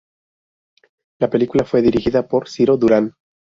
La 1.19 1.29
película 1.29 1.63
fue 1.63 1.83
dirigida 1.83 2.27
por 2.27 2.49
Ciro 2.49 2.75
Durán. 2.75 3.13